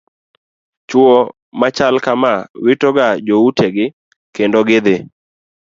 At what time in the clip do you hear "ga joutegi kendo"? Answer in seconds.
2.97-4.59